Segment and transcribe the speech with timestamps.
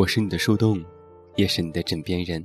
[0.00, 0.82] 我是你的树洞，
[1.36, 2.42] 也是你的枕边人。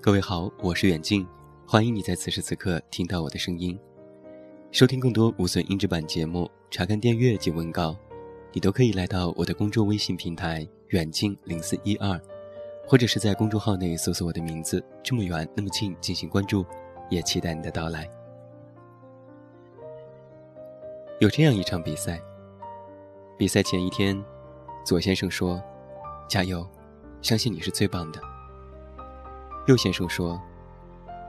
[0.00, 1.24] 各位好，我是远近，
[1.64, 3.78] 欢迎你在此时此刻听到我的声音。
[4.72, 7.96] 收听更多无损音质版节目，查看电阅及文稿，
[8.52, 12.20] 你都可以来到我的公众微信平台远近零四一二，
[12.88, 16.66] 或者是在公众号内搜索我的名字这么远那么近进行关注，
[17.08, 18.10] 也期待你的到来。
[21.20, 22.20] 有这样一场比赛，
[23.38, 24.20] 比赛前一天，
[24.84, 25.62] 左先生说
[26.32, 26.66] ：“加油，
[27.20, 28.18] 相信你是最棒的。”
[29.68, 30.40] 右先生说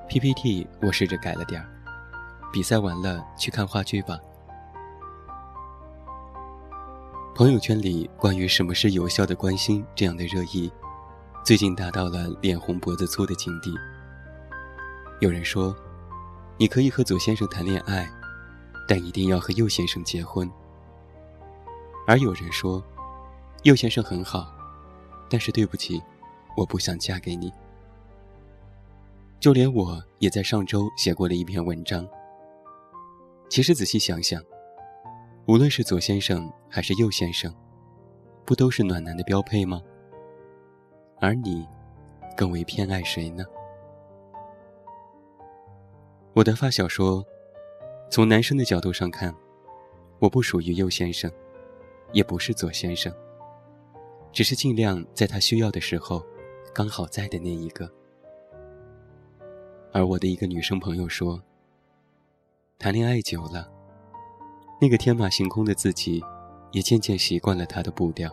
[0.08, 1.68] ：“PPT 我试着改了点儿。”
[2.54, 4.18] 比赛完了，去看话剧吧。
[7.36, 10.72] 朋友圈里关于什么是有效的关心这样的热议，
[11.44, 13.74] 最近达到了脸红脖子粗的境地。
[15.20, 15.76] 有人说，
[16.58, 18.10] 你可以和左先生谈恋爱，
[18.88, 20.50] 但一定要和右先生结婚。
[22.08, 22.82] 而有人说，
[23.64, 24.48] 右先生很好，
[25.34, 26.00] 但是对不起，
[26.56, 27.52] 我不想嫁给你。
[29.40, 32.08] 就连我也在上周写过了一篇文章。
[33.50, 34.40] 其实仔细想想，
[35.48, 37.52] 无论是左先生还是右先生，
[38.46, 39.82] 不都是暖男的标配吗？
[41.20, 41.68] 而你，
[42.38, 43.44] 更为偏爱谁呢？
[46.34, 47.26] 我的发小说，
[48.08, 49.34] 从男生的角度上看，
[50.20, 51.32] 我不属于右先生，
[52.12, 53.12] 也不是左先生，
[54.34, 56.22] 只是尽量在他需要的时候，
[56.74, 57.90] 刚好在的那一个。
[59.94, 61.42] 而我的一个女生朋友说。
[62.80, 63.72] 谈恋爱久了，
[64.82, 66.22] 那个天马行空的自己，
[66.74, 68.30] 也渐渐习惯了他的步调。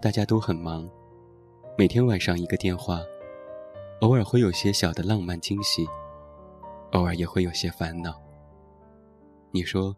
[0.00, 0.88] 大家都很忙，
[1.76, 3.02] 每天晚上一个电话，
[4.00, 5.86] 偶尔会有些小的浪漫惊喜，
[6.92, 8.18] 偶尔也会有些烦恼。
[9.50, 9.94] 你说，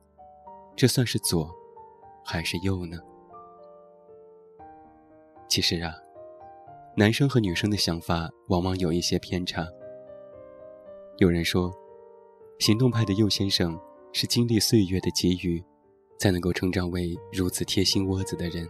[0.75, 1.55] 这算是左，
[2.25, 2.99] 还是右呢？
[5.53, 5.95] 其实啊，
[6.97, 9.69] 男生和女生的想法往往有一些偏差。
[11.19, 11.71] 有人说。
[12.59, 13.79] 行动派的右先生
[14.13, 15.63] 是经历岁月的给予，
[16.17, 18.67] 才能够成长为如此贴心窝子的人。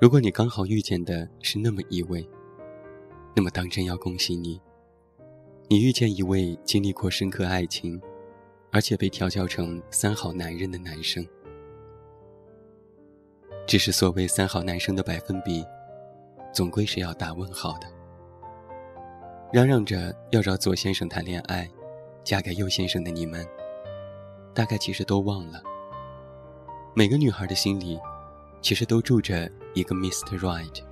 [0.00, 2.26] 如果你刚好遇见的是那么一位，
[3.36, 4.58] 那么当真要恭喜你，
[5.68, 8.00] 你遇见一位经历过深刻爱情，
[8.70, 11.26] 而且被调教成三好男人的男生。
[13.68, 15.64] 只是所谓三好男生的百分比，
[16.52, 17.86] 总归是要打问号的。
[19.52, 21.68] 嚷嚷着要找左先生谈恋爱。
[22.24, 23.46] 嫁给右先生的你们，
[24.52, 25.62] 大概其实都忘了，
[26.92, 27.98] 每个女孩的心里，
[28.60, 30.38] 其实都住着一个 Mr.
[30.38, 30.82] Right，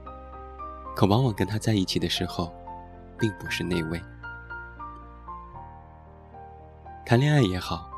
[0.95, 2.51] 可往往跟他在一起的时候，
[3.19, 4.01] 并不是那位。
[7.05, 7.91] 谈恋爱也好，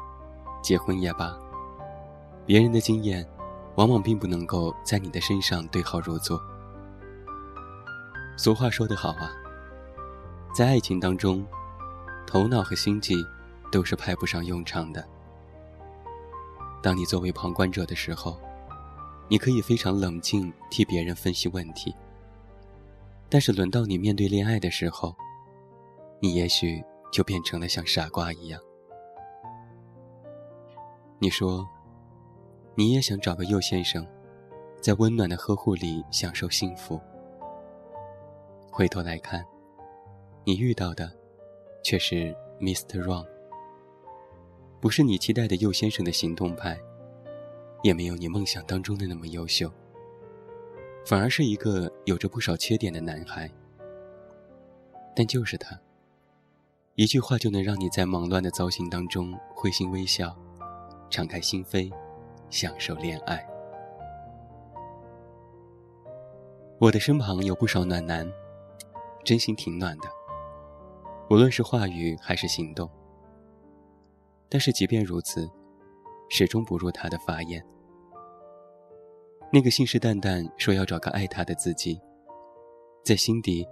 [0.61, 1.39] 结婚也罢，
[2.45, 3.25] 别人的经验，
[3.79, 6.43] 往往并不能够在你的身上对号入座。
[8.37, 9.31] 俗话说得好啊，
[10.53, 11.47] 在爱情当中。
[12.27, 13.15] 头脑和心计
[13.73, 15.03] 都是派不上用场的。
[16.83, 18.39] 当你作为旁观者的时候，
[19.29, 21.95] 你可以非常冷静替别人分析问题。
[23.31, 25.17] 但是轮到你面对恋爱的时候，
[26.21, 28.61] 你也许就变成了像傻瓜一样。
[31.19, 31.67] 你说，
[32.79, 34.07] 你也想找个右先生，
[34.81, 37.01] 在温暖的呵护里享受幸福。
[38.71, 39.45] 回头来看，
[40.45, 41.13] 你遇到的。
[41.83, 43.03] 却是 Mr.
[43.03, 43.27] Wrong，
[44.81, 46.79] 不是你期待的右先生的行动派，
[47.83, 49.73] 也没有你梦想当中的那么优秀，
[51.07, 53.51] 反而是一个有着不少缺点的男孩。
[55.17, 55.81] 但就是他，
[56.95, 60.37] 一句话就能让你在忙乱的糟心当中会心微笑，
[61.09, 61.91] 敞开心扉，
[62.51, 63.45] 享受恋爱。
[66.81, 68.31] 我的身旁有不少暖男，
[69.25, 70.09] 真心挺暖的。
[71.31, 72.89] 无论是话语还是行动，
[74.49, 75.51] 但是即便如此，
[76.31, 77.63] 始终不入他的法眼。
[79.53, 82.01] 那个信誓旦旦说要找个爱他的自己，
[83.05, 83.67] 在心底，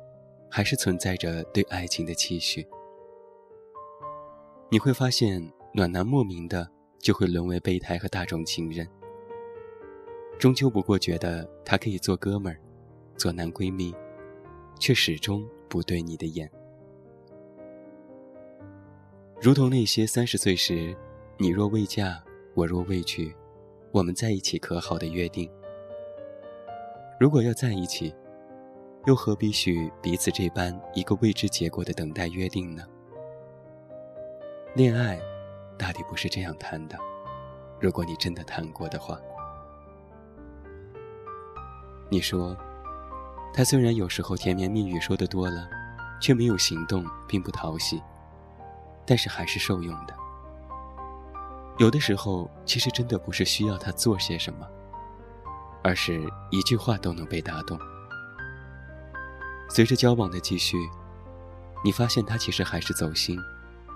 [0.51, 2.67] 还是存在着对爱情的期许。
[4.69, 5.41] 你会发现，
[5.73, 6.69] 暖男莫名的
[6.99, 8.89] 就会沦为备胎和大众情人，
[10.39, 12.59] 终究不过觉得他可以做哥们儿，
[13.17, 13.95] 做男闺蜜，
[14.79, 16.51] 却始终不对你的眼。
[19.41, 20.97] 如同那些三十岁时，
[21.39, 22.23] 你若未嫁，
[22.55, 23.35] 我若未娶，
[23.93, 25.51] 我们在一起可好的约定。
[27.21, 28.15] 如果要在一起，
[29.07, 32.83] 又何必许彼此这般一个未知结果的等待约定呢？
[34.75, 35.21] 恋爱，
[35.79, 36.99] 大抵不是这样谈的。
[37.81, 39.19] 如果你真的谈过的话，
[42.09, 42.57] 你说，
[43.53, 45.69] 他虽然有时候甜言蜜语说的多了，
[46.21, 48.03] 却没有行动，并不讨喜，
[49.05, 50.15] 但是还是受用的。
[51.79, 54.67] 有的时候，其实真的不是需要他做些什么，
[55.83, 57.79] 而是一句话都能被打动。
[59.69, 60.79] 随着交往的继续，
[61.85, 63.39] 你发现他其实还是走心，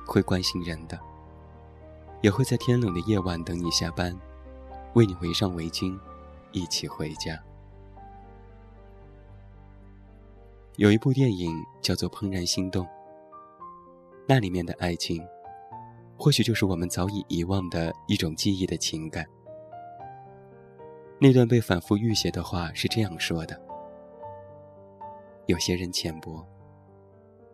[0.06, 1.00] 会关心人的，
[2.22, 4.14] 也会在天冷的夜晚等你下班，
[4.94, 5.98] 为你围上围巾，
[6.52, 7.38] 一起回家。
[10.76, 12.86] 有一部电影叫做《怦然心动》，
[14.26, 15.26] 那里面的爱情。
[16.22, 19.24] 或许就是我们早已遗忘的一种记忆的情感。
[21.18, 23.58] 那段被反复预写的话是这样说的：
[25.46, 26.46] 有些人浅薄，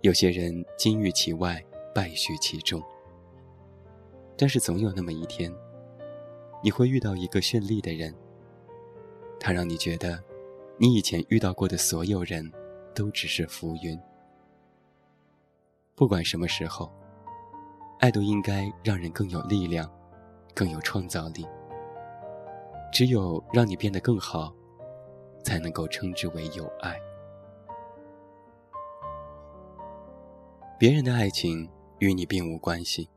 [0.00, 1.64] 有些人金玉其外，
[1.94, 2.82] 败絮其中。
[4.36, 5.52] 但是总有那么一天，
[6.62, 8.14] 你会遇到一个绚丽的人，
[9.40, 10.22] 他让你觉得，
[10.78, 12.52] 你以前遇到过的所有人，
[12.94, 13.98] 都只是浮云。
[15.94, 16.92] 不管什么时候。
[17.98, 19.90] 爱都应该让人更有力量，
[20.54, 21.46] 更有创造力。
[22.92, 24.54] 只有让你变得更好，
[25.42, 26.94] 才能够称之为有爱。
[30.78, 31.66] 别人的爱情
[32.00, 33.08] 与你并无关系。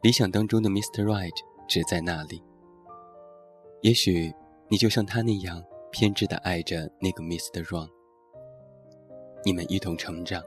[0.00, 1.02] 理想当中的 Mr.
[1.02, 1.34] Right
[1.66, 2.40] 只在那里。
[3.80, 4.32] 也许
[4.68, 5.60] 你就像他那样
[5.90, 7.64] 偏执的爱着那个 Mr.
[7.64, 7.90] Wrong。
[9.44, 10.40] 你们一同成长，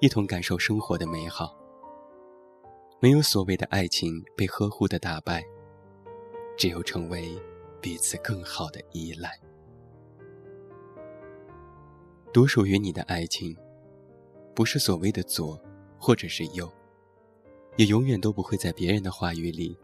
[0.00, 1.54] 一同感受生活的美好。
[2.98, 5.44] 没有所谓的爱情被呵护的打败，
[6.56, 7.38] 只有成为
[7.82, 9.38] 彼此更好的依赖。
[12.32, 13.54] 独属于你的爱情，
[14.54, 15.60] 不是所谓的左，
[15.98, 16.72] 或者是右，
[17.76, 19.76] 也永远都不会在别人的话语里，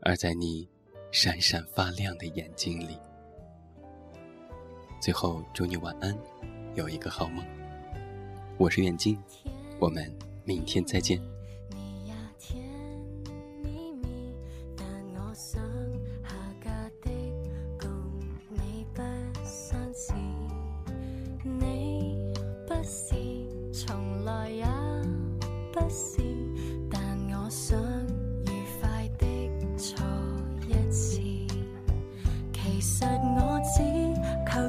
[0.00, 0.68] 而在你
[1.12, 2.98] 闪闪发亮的眼睛里。
[5.00, 6.16] 最后，祝你晚安，
[6.74, 7.44] 有一个好梦。
[8.58, 9.16] 我是远近，
[9.78, 10.12] 我们
[10.44, 11.22] 明天再见。
[32.82, 33.04] 其实
[33.36, 33.80] 我只
[34.44, 34.68] 求